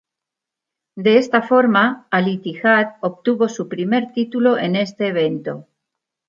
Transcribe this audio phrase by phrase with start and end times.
[0.95, 5.67] De esta forma, Al-Ittihad obtuvo su primer título en este evento.